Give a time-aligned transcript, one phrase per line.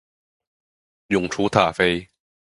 [1.09, 2.09] 永雏塔菲